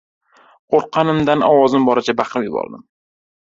Qo‘rqqanimdan 0.75 1.45
ovozim 1.49 1.87
boricha 1.91 2.17
baqirib 2.25 2.51
yubordim: 2.51 2.85